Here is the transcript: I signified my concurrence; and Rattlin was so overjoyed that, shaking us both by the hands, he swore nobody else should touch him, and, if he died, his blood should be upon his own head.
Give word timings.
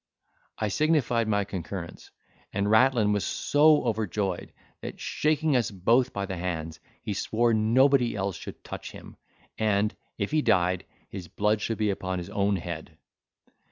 I 0.57 0.69
signified 0.69 1.27
my 1.27 1.43
concurrence; 1.43 2.09
and 2.51 2.71
Rattlin 2.71 3.13
was 3.13 3.23
so 3.23 3.83
overjoyed 3.83 4.51
that, 4.81 4.99
shaking 4.99 5.55
us 5.55 5.69
both 5.69 6.11
by 6.11 6.25
the 6.25 6.37
hands, 6.37 6.79
he 7.03 7.13
swore 7.13 7.53
nobody 7.53 8.15
else 8.15 8.35
should 8.35 8.63
touch 8.63 8.93
him, 8.93 9.15
and, 9.59 9.95
if 10.17 10.31
he 10.31 10.41
died, 10.41 10.85
his 11.09 11.27
blood 11.27 11.61
should 11.61 11.77
be 11.77 11.91
upon 11.91 12.17
his 12.17 12.31
own 12.31 12.55
head. 12.55 12.97